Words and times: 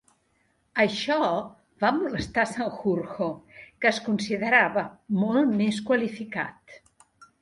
Això 0.83 1.17
va 1.83 1.91
molestar 1.97 2.45
Sanjurjo, 2.53 3.27
que 3.85 3.91
es 3.91 3.99
considerava 4.07 4.87
molt 5.25 5.57
més 5.61 5.83
qualificat. 5.91 6.79